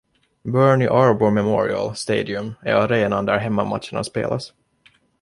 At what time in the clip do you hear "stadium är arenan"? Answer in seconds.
1.95-3.25